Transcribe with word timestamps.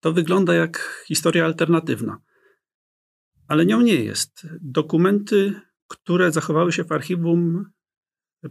To 0.00 0.12
wygląda 0.12 0.54
jak 0.54 1.04
historia 1.06 1.44
alternatywna, 1.44 2.18
ale 3.48 3.66
nią 3.66 3.80
nie 3.80 4.04
jest. 4.04 4.46
Dokumenty, 4.60 5.60
które 5.88 6.32
zachowały 6.32 6.72
się 6.72 6.84
w 6.84 6.92
archiwum 6.92 7.70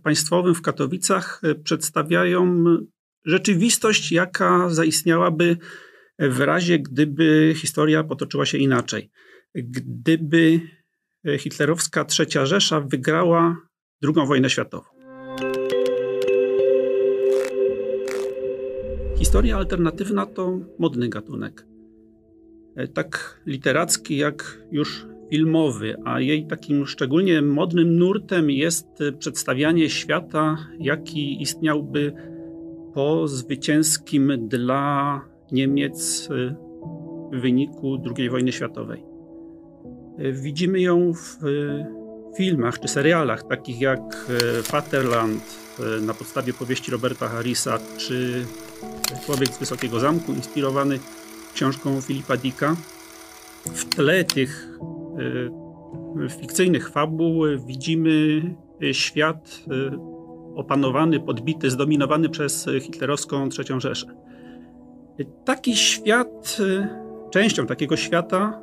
państwowym 0.04 0.56
w 0.56 0.62
Katowicach, 0.62 1.42
przedstawiają 1.64 2.64
rzeczywistość, 3.26 4.12
jaka 4.12 4.70
zaistniałaby 4.70 5.58
w 6.20 6.40
razie, 6.40 6.80
gdyby 6.80 7.54
historia 7.56 8.04
potoczyła 8.04 8.46
się 8.46 8.58
inaczej. 8.58 9.12
Gdyby 9.56 10.62
hitlerowska 11.40 12.06
trzecia 12.06 12.46
Rzesza 12.46 12.82
wygrała 12.82 13.58
II 14.04 14.28
wojnę 14.28 14.50
światową. 14.50 14.97
Historia 19.18 19.58
alternatywna 19.58 20.26
to 20.26 20.60
modny 20.80 21.10
gatunek. 21.10 21.66
Tak 22.94 23.42
literacki, 23.46 24.18
jak 24.18 24.64
już 24.72 25.06
filmowy, 25.30 25.96
a 26.06 26.20
jej 26.20 26.48
takim 26.48 26.86
szczególnie 26.88 27.42
modnym 27.42 27.98
nurtem 27.98 28.50
jest 28.50 28.88
przedstawianie 29.20 29.90
świata, 29.90 30.58
jaki 30.80 31.42
istniałby 31.42 32.14
po 32.94 33.28
zwycięskim 33.28 34.48
dla 34.48 35.22
Niemiec 35.52 36.30
w 37.32 37.42
wyniku 37.42 37.98
II 38.18 38.30
wojny 38.30 38.52
światowej. 38.52 39.04
Widzimy 40.32 40.82
ją 40.82 41.14
w 41.14 41.38
filmach 42.38 42.80
czy 42.80 42.88
serialach, 42.88 43.44
takich 43.44 43.82
jak 43.82 44.02
Vaterland 44.72 45.44
na 46.02 46.14
podstawie 46.14 46.54
powieści 46.54 46.92
Roberta 46.92 47.28
Harrisa, 47.28 47.80
czy 47.98 48.46
Człowiek 49.26 49.50
z 49.50 49.58
Wysokiego 49.60 50.00
Zamku, 50.00 50.34
inspirowany 50.34 51.00
książką 51.54 52.02
Filipa 52.02 52.38
Dicka. 52.38 52.76
W 53.66 53.86
tle 53.86 54.24
tych 54.24 54.80
fikcyjnych 56.42 56.90
fabuł 56.90 57.44
widzimy 57.66 58.42
świat 58.92 59.64
opanowany, 60.56 61.20
podbity, 61.20 61.72
zdominowany 61.72 62.30
przez 62.30 62.70
hitlerowską 62.82 63.50
III 63.60 63.82
Rzeszę. 63.82 64.08
Taki 65.46 65.76
świat, 65.76 66.58
częścią 67.32 67.68
takiego 67.68 67.98
świata 67.98 68.62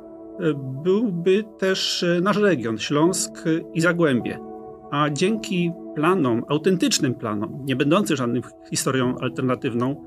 byłby 0.83 1.43
też 1.57 2.05
nasz 2.21 2.37
region, 2.37 2.77
Śląsk 2.77 3.43
i 3.73 3.81
Zagłębie. 3.81 4.39
A 4.91 5.09
dzięki 5.09 5.71
planom, 5.95 6.43
autentycznym 6.49 7.15
planom, 7.15 7.59
nie 7.65 7.75
będącym 7.75 8.17
żadną 8.17 8.41
historią 8.69 9.15
alternatywną, 9.21 10.05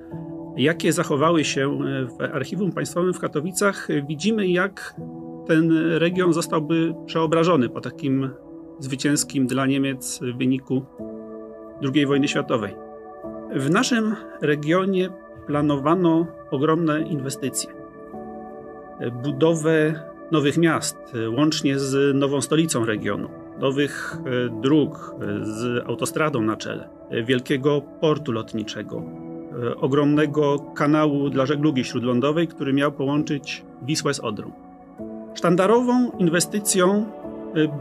jakie 0.56 0.92
zachowały 0.92 1.44
się 1.44 1.78
w 2.18 2.22
Archiwum 2.22 2.72
Państwowym 2.72 3.14
w 3.14 3.18
Katowicach, 3.18 3.88
widzimy, 4.08 4.48
jak 4.48 4.94
ten 5.46 5.72
region 5.98 6.32
zostałby 6.32 6.94
przeobrażony 7.06 7.68
po 7.68 7.80
takim 7.80 8.30
zwycięskim 8.78 9.46
dla 9.46 9.66
Niemiec 9.66 10.20
wyniku 10.38 10.82
II 11.94 12.06
wojny 12.06 12.28
światowej. 12.28 12.74
W 13.54 13.70
naszym 13.70 14.16
regionie 14.40 15.08
planowano 15.46 16.26
ogromne 16.50 17.02
inwestycje. 17.02 17.70
Budowę 19.22 19.94
nowych 20.30 20.56
miast, 20.56 20.96
łącznie 21.36 21.78
z 21.78 22.16
nową 22.16 22.40
stolicą 22.40 22.84
regionu, 22.84 23.28
nowych 23.60 24.16
dróg 24.62 25.14
z 25.42 25.88
autostradą 25.88 26.42
na 26.42 26.56
czele, 26.56 26.88
wielkiego 27.24 27.82
portu 28.00 28.32
lotniczego, 28.32 29.02
ogromnego 29.76 30.58
kanału 30.74 31.30
dla 31.30 31.46
żeglugi 31.46 31.84
śródlądowej, 31.84 32.48
który 32.48 32.72
miał 32.72 32.92
połączyć 32.92 33.64
Wisłę 33.82 34.14
z 34.14 34.20
Odrą. 34.20 34.52
Sztandarową 35.34 36.10
inwestycją 36.18 37.06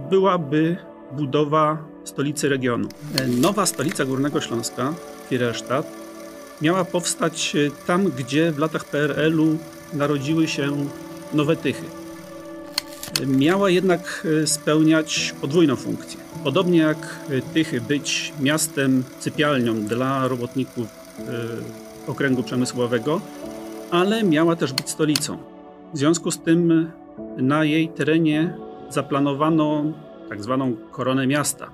byłaby 0.09 0.77
budowa 1.11 1.77
stolicy 2.03 2.49
regionu. 2.49 2.87
Nowa 3.41 3.65
stolica 3.65 4.05
Górnego 4.05 4.41
Śląska, 4.41 4.93
Firelstadt, 5.29 5.87
miała 6.61 6.85
powstać 6.85 7.55
tam, 7.87 8.05
gdzie 8.05 8.51
w 8.51 8.59
latach 8.59 8.85
PRL-u 8.85 9.57
narodziły 9.93 10.47
się 10.47 10.71
nowe 11.33 11.55
Tychy. 11.55 11.85
Miała 13.27 13.69
jednak 13.69 14.27
spełniać 14.45 15.35
podwójną 15.41 15.75
funkcję. 15.75 16.19
Podobnie 16.43 16.79
jak 16.79 17.19
Tychy 17.53 17.81
być 17.81 18.33
miastem 18.41 19.03
sypialnią 19.19 19.81
dla 19.81 20.27
robotników 20.27 20.87
okręgu 22.07 22.43
przemysłowego, 22.43 23.21
ale 23.91 24.23
miała 24.23 24.55
też 24.55 24.73
być 24.73 24.89
stolicą. 24.89 25.37
W 25.93 25.97
związku 25.97 26.31
z 26.31 26.39
tym 26.39 26.91
na 27.37 27.65
jej 27.65 27.89
terenie 27.89 28.57
zaplanowano 28.89 29.93
tak 30.29 30.43
zwaną 30.43 30.75
koronę 30.91 31.27
miasta. 31.27 31.71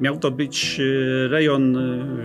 Miał 0.00 0.18
to 0.18 0.30
być 0.30 0.80
rejon 1.28 1.78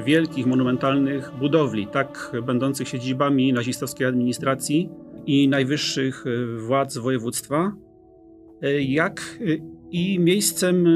wielkich, 0.06 0.46
monumentalnych 0.46 1.32
budowli, 1.40 1.88
tak 1.88 2.32
będących 2.44 2.88
siedzibami 2.88 3.54
nazistowskiej 3.54 4.08
administracji 4.08 4.90
i 5.26 5.48
najwyższych 5.48 6.26
władz 6.58 6.98
województwa, 6.98 7.72
jak 8.80 9.40
i 9.92 10.20
miejscem 10.20 10.88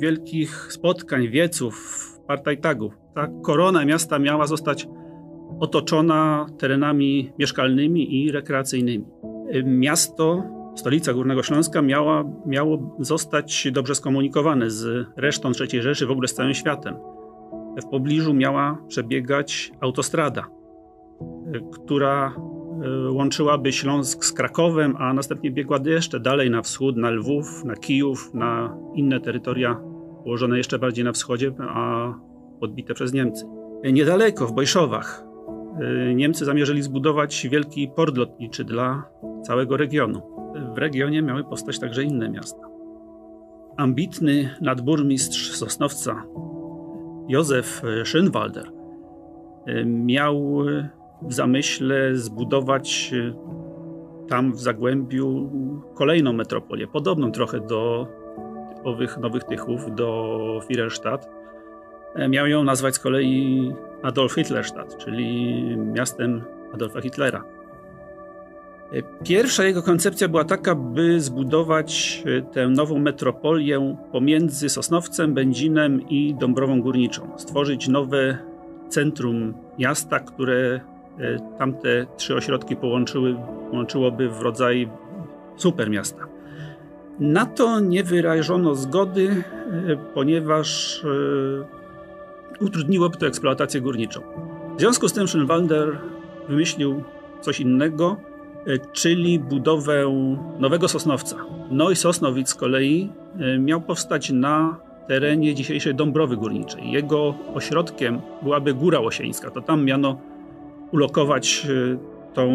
wielkich 0.00 0.72
spotkań, 0.72 1.28
wieców, 1.28 2.04
partajtagów. 2.26 2.98
Ta 3.14 3.28
korona 3.42 3.84
miasta 3.84 4.18
miała 4.18 4.46
zostać 4.46 4.88
otoczona 5.60 6.46
terenami 6.58 7.32
mieszkalnymi 7.38 8.24
i 8.24 8.32
rekreacyjnymi. 8.32 9.04
Miasto 9.64 10.42
stolica 10.76 11.12
Górnego 11.12 11.42
Śląska 11.42 11.82
miała, 11.82 12.24
miało 12.46 12.96
zostać 13.00 13.68
dobrze 13.72 13.94
skomunikowane 13.94 14.70
z 14.70 15.06
resztą 15.16 15.52
III 15.60 15.82
Rzeszy, 15.82 16.06
w 16.06 16.10
ogóle 16.10 16.28
z 16.28 16.34
całym 16.34 16.54
światem. 16.54 16.96
W 17.82 17.84
pobliżu 17.90 18.34
miała 18.34 18.78
przebiegać 18.88 19.72
autostrada, 19.80 20.46
która 21.72 22.32
e, 22.36 22.47
łączyłaby 23.10 23.72
Śląsk 23.72 24.24
z 24.24 24.32
Krakowem, 24.32 24.96
a 24.98 25.14
następnie 25.14 25.50
biegła 25.50 25.78
jeszcze 25.84 26.20
dalej 26.20 26.50
na 26.50 26.62
wschód, 26.62 26.96
na 26.96 27.10
Lwów, 27.10 27.64
na 27.64 27.76
Kijów, 27.76 28.34
na 28.34 28.76
inne 28.94 29.20
terytoria 29.20 29.80
położone 30.24 30.58
jeszcze 30.58 30.78
bardziej 30.78 31.04
na 31.04 31.12
wschodzie, 31.12 31.52
a 31.60 32.12
podbite 32.60 32.94
przez 32.94 33.12
Niemcy. 33.12 33.46
Niedaleko, 33.92 34.46
w 34.46 34.52
Bojszowach, 34.52 35.24
e, 35.80 36.14
Niemcy 36.14 36.44
zamierzyli 36.44 36.82
zbudować 36.82 37.48
wielki 37.50 37.88
port 37.96 38.16
lotniczy 38.16 38.64
dla 38.64 39.02
całego 39.42 39.76
regionu 39.76 40.22
w 40.74 40.78
regionie 40.78 41.22
miały 41.22 41.44
powstać 41.44 41.78
także 41.78 42.02
inne 42.02 42.30
miasta. 42.30 42.68
Ambitny 43.76 44.50
nadburmistrz 44.60 45.50
Sosnowca 45.50 46.22
Józef 47.28 47.82
Schönwalder 48.04 48.64
e, 49.66 49.84
miał 49.84 50.62
w 51.22 51.32
zamyśle 51.32 52.16
zbudować 52.16 53.14
e, 53.14 53.34
tam 54.28 54.52
w 54.52 54.60
Zagłębiu 54.60 55.50
kolejną 55.94 56.32
metropolię, 56.32 56.86
podobną 56.86 57.32
trochę 57.32 57.60
do 57.60 58.06
owych 58.84 59.18
Nowych 59.18 59.44
Tychów, 59.44 59.94
do 59.94 60.60
Firelstadt. 60.68 61.28
E, 62.14 62.28
miał 62.28 62.46
ją 62.46 62.64
nazwać 62.64 62.94
z 62.94 62.98
kolei 62.98 63.72
Adolf 64.02 64.32
Hitlerstadt, 64.32 64.96
czyli 64.96 65.54
miastem 65.76 66.42
Adolfa 66.74 67.00
Hitlera. 67.00 67.44
Pierwsza 69.24 69.64
jego 69.64 69.82
koncepcja 69.82 70.28
była 70.28 70.44
taka, 70.44 70.74
by 70.74 71.20
zbudować 71.20 72.22
e, 72.26 72.42
tę 72.42 72.68
nową 72.68 72.98
metropolię 72.98 73.96
pomiędzy 74.12 74.68
Sosnowcem, 74.68 75.34
Będzinem 75.34 76.08
i 76.08 76.34
Dąbrową 76.34 76.80
Górniczą. 76.80 77.30
Stworzyć 77.36 77.88
nowe 77.88 78.38
centrum 78.88 79.54
miasta, 79.78 80.20
które 80.20 80.54
e, 80.56 80.80
tamte 81.58 82.06
trzy 82.16 82.34
ośrodki 82.34 82.76
połączyły, 82.76 83.36
połączyłoby 83.70 84.28
w 84.28 84.40
rodzaj 84.40 84.88
supermiasta. 85.56 86.26
Na 87.20 87.46
to 87.46 87.80
nie 87.80 88.04
wyrażono 88.04 88.74
zgody, 88.74 89.44
e, 89.88 89.96
ponieważ 90.14 91.02
utrudniłoby 92.60 93.16
to 93.16 93.26
eksploatację 93.26 93.80
górniczą. 93.80 94.20
W 94.76 94.80
związku 94.80 95.08
z 95.08 95.12
tym 95.12 95.26
Schönwalder 95.26 95.96
wymyślił 96.48 97.02
coś 97.40 97.60
innego– 97.60 98.16
czyli 98.92 99.38
budowę 99.38 100.04
nowego 100.58 100.88
Sosnowca. 100.88 101.36
No 101.70 101.90
i 101.90 101.96
Sosnowic 101.96 102.48
z 102.48 102.54
kolei 102.54 103.12
miał 103.58 103.80
powstać 103.80 104.30
na 104.30 104.76
terenie 105.08 105.54
dzisiejszej 105.54 105.94
Dąbrowy 105.94 106.36
Górniczej. 106.36 106.90
Jego 106.90 107.34
ośrodkiem 107.54 108.20
byłaby 108.42 108.74
Góra 108.74 109.00
Łosieńska. 109.00 109.50
To 109.50 109.60
tam 109.60 109.84
miano 109.84 110.20
ulokować 110.92 111.66
e, 111.70 111.98
tą 112.34 112.48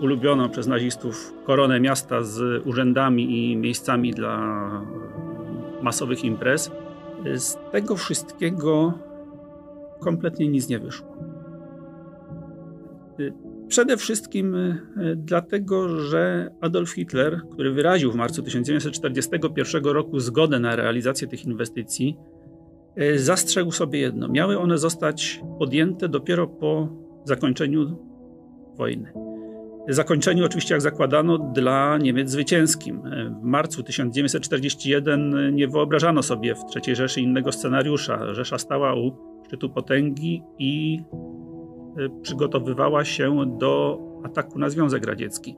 ulubioną 0.00 0.48
przez 0.48 0.66
nazistów 0.66 1.34
koronę 1.46 1.80
miasta 1.80 2.22
z 2.22 2.66
urzędami 2.66 3.52
i 3.52 3.56
miejscami 3.56 4.10
dla 4.10 4.70
masowych 5.82 6.24
imprez. 6.24 6.70
Z 7.36 7.56
tego 7.72 7.96
wszystkiego 7.96 8.92
kompletnie 10.00 10.48
nic 10.48 10.68
nie 10.68 10.78
wyszło 10.78 11.06
Przede 13.68 13.96
wszystkim 13.96 14.56
dlatego, 15.16 15.88
że 15.88 16.50
Adolf 16.60 16.90
Hitler, 16.90 17.40
który 17.52 17.72
wyraził 17.72 18.12
w 18.12 18.14
marcu 18.14 18.42
1941 18.42 19.84
roku 19.84 20.20
zgodę 20.20 20.60
na 20.60 20.76
realizację 20.76 21.28
tych 21.28 21.44
inwestycji, 21.44 22.16
zastrzegł 23.16 23.72
sobie 23.72 23.98
jedno: 23.98 24.28
miały 24.28 24.58
one 24.58 24.78
zostać 24.78 25.40
podjęte 25.58 26.08
dopiero 26.08 26.46
po 26.46 26.88
zakończeniu 27.28 27.96
wojny. 28.76 29.12
Zakończeniu 29.88 30.44
oczywiście, 30.44 30.74
jak 30.74 30.82
zakładano, 30.82 31.38
dla 31.38 31.98
Niemiec 31.98 32.30
zwycięskim. 32.30 33.02
W 33.40 33.42
marcu 33.42 33.82
1941 33.82 35.54
nie 35.54 35.68
wyobrażano 35.68 36.22
sobie 36.22 36.54
w 36.54 36.58
III 36.76 36.96
Rzeszy 36.96 37.20
innego 37.20 37.52
scenariusza. 37.52 38.34
Rzesza 38.34 38.58
stała 38.58 38.94
u 38.94 39.12
szczytu 39.46 39.70
potęgi 39.70 40.42
i 40.58 41.00
e, 41.98 42.08
przygotowywała 42.22 43.04
się 43.04 43.56
do 43.58 44.00
ataku 44.24 44.58
na 44.58 44.70
Związek 44.70 45.06
Radziecki. 45.06 45.56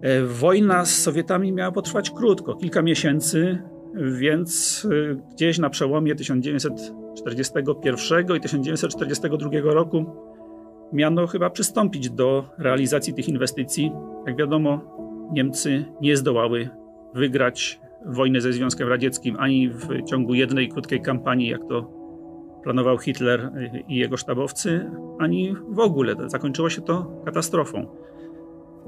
E, 0.00 0.22
wojna 0.22 0.84
z 0.84 0.98
Sowietami 0.98 1.52
miała 1.52 1.72
potrwać 1.72 2.10
krótko, 2.10 2.54
kilka 2.54 2.82
miesięcy, 2.82 3.62
więc 3.94 4.86
e, 4.90 5.14
gdzieś 5.34 5.58
na 5.58 5.70
przełomie 5.70 6.14
1941 6.14 8.36
i 8.36 8.40
1942 8.40 9.50
roku 9.62 10.06
miano 10.92 11.26
chyba 11.26 11.50
przystąpić 11.50 12.10
do 12.10 12.44
realizacji 12.58 13.14
tych 13.14 13.28
inwestycji. 13.28 13.92
Jak 14.26 14.36
wiadomo, 14.36 14.80
Niemcy 15.32 15.84
nie 16.00 16.16
zdołały 16.16 16.68
wygrać 17.14 17.80
wojny 18.06 18.40
ze 18.40 18.52
Związkiem 18.52 18.88
Radzieckim 18.88 19.36
ani 19.38 19.68
w 19.68 20.04
ciągu 20.04 20.34
jednej 20.34 20.68
krótkiej 20.68 21.02
kampanii, 21.02 21.48
jak 21.48 21.60
to 21.68 21.90
planował 22.62 22.98
Hitler 22.98 23.50
i 23.88 23.96
jego 23.96 24.16
sztabowcy, 24.16 24.90
ani 25.18 25.54
w 25.68 25.78
ogóle. 25.78 26.14
Zakończyło 26.26 26.70
się 26.70 26.82
to 26.82 27.22
katastrofą 27.24 27.86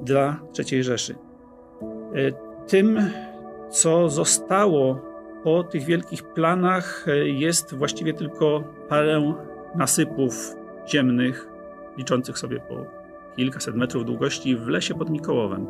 dla 0.03 0.41
III 0.59 0.83
Rzeszy. 0.83 1.15
E, 1.15 2.33
tym, 2.67 3.11
co 3.71 4.09
zostało 4.09 5.01
po 5.45 5.65
tych 5.65 5.85
wielkich 5.85 6.23
planach, 6.23 7.07
e, 7.09 7.29
jest 7.29 7.75
właściwie 7.75 8.15
tylko 8.15 8.65
parę 8.89 9.35
nasypów 9.75 10.55
ziemnych, 10.89 11.54
liczących 11.99 12.39
sobie 12.39 12.61
po 12.61 12.75
kilkaset 13.37 13.75
metrów 13.75 14.05
długości 14.05 14.57
w 14.57 14.69
lesie 14.69 14.95
pod 14.95 15.11
Mikołowem. 15.11 15.67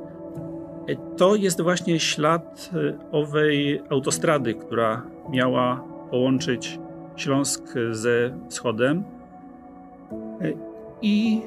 To 1.17 1.35
jest 1.35 1.61
właśnie 1.61 2.01
ślad 2.01 2.71
e, 2.75 2.99
owej 3.13 3.83
autostrady, 3.91 4.55
która 4.55 5.03
miała 5.31 5.85
połączyć 6.11 6.79
Śląsk 7.17 7.63
ze 7.91 8.39
wschodem 8.49 9.05
e, 10.41 10.53
i 11.03 11.43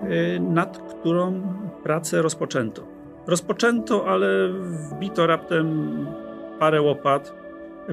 e, 0.00 0.40
nad 0.40 0.78
którą 0.78 1.42
pracę 1.82 2.22
rozpoczęto. 2.22 2.82
Rozpoczęto, 3.26 4.08
ale 4.08 4.48
wbito 4.52 5.26
raptem 5.26 6.06
parę 6.58 6.82
łopat 6.82 7.39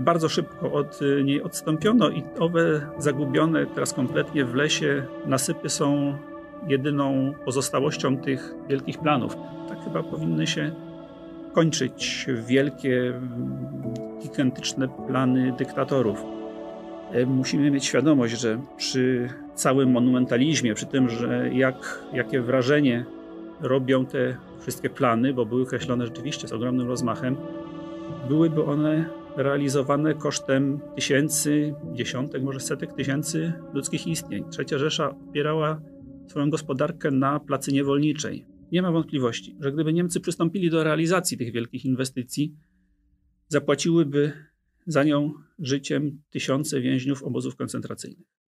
bardzo 0.01 0.29
szybko 0.29 0.71
od 0.71 0.99
niej 1.23 1.43
odstąpiono 1.43 2.09
i 2.09 2.23
owe 2.39 2.87
zagubione 2.97 3.65
teraz 3.65 3.93
kompletnie 3.93 4.45
w 4.45 4.55
lesie 4.55 5.05
nasypy 5.25 5.69
są 5.69 6.17
jedyną 6.67 7.33
pozostałością 7.45 8.17
tych 8.17 8.53
wielkich 8.69 8.97
planów. 8.97 9.37
Tak 9.69 9.83
chyba 9.83 10.03
powinny 10.03 10.47
się 10.47 10.71
kończyć 11.53 12.25
wielkie, 12.47 13.13
gigantyczne 14.21 14.87
plany 15.07 15.53
dyktatorów. 15.57 16.25
E, 17.11 17.25
musimy 17.25 17.71
mieć 17.71 17.85
świadomość, 17.85 18.39
że 18.39 18.59
przy 18.77 19.29
całym 19.55 19.91
monumentalizmie, 19.91 20.73
przy 20.73 20.85
tym, 20.85 21.09
że 21.09 21.49
jak, 21.53 22.03
jakie 22.13 22.41
wrażenie 22.41 23.05
robią 23.61 24.05
te 24.05 24.37
wszystkie 24.59 24.89
plany, 24.89 25.33
bo 25.33 25.45
były 25.45 25.65
kreślone 25.65 26.05
rzeczywiście 26.05 26.47
z 26.47 26.53
ogromnym 26.53 26.87
rozmachem, 26.87 27.35
byłyby 28.27 28.63
one 28.63 29.09
realizowane 29.37 30.15
kosztem 30.15 30.79
tysięcy, 30.95 31.73
dziesiątek, 31.93 32.43
może 32.43 32.59
setek 32.59 32.93
tysięcy 32.93 33.53
ludzkich 33.73 34.07
istnień. 34.07 34.49
Trzecia 34.49 34.77
Rzesza 34.77 35.09
opierała 35.29 35.81
swoją 36.27 36.49
gospodarkę 36.49 37.11
na 37.11 37.39
placy 37.39 37.71
niewolniczej. 37.71 38.45
Nie 38.71 38.81
ma 38.81 38.91
wątpliwości, 38.91 39.55
że 39.59 39.71
gdyby 39.71 39.93
Niemcy 39.93 40.19
przystąpili 40.19 40.69
do 40.69 40.83
realizacji 40.83 41.37
tych 41.37 41.51
wielkich 41.51 41.85
inwestycji, 41.85 42.55
zapłaciłyby 43.47 44.31
za 44.87 45.03
nią 45.03 45.33
życiem 45.59 46.21
tysiące 46.29 46.81
więźniów 46.81 47.23
obozów 47.23 47.55
koncentracyjnych. 47.55 48.36